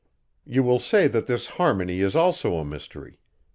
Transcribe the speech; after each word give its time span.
You 0.47 0.63
will 0.63 0.79
say 0.79 1.07
that 1.07 1.27
this 1.27 1.45
harmony 1.45 2.01
is 2.01 2.15
also 2.15 2.55
a 2.57 2.65
mystery. 2.65 3.19